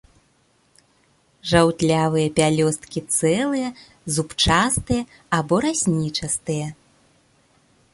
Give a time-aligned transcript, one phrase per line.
[1.49, 3.69] Жаўтлявыя пялёсткі цэлыя,
[4.17, 5.01] зубчастыя
[5.41, 6.67] або раснічастыя.